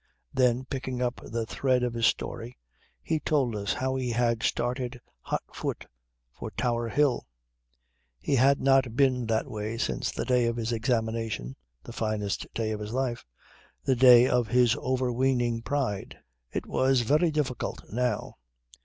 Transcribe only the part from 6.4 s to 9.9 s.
Tower Hill. He had not been that way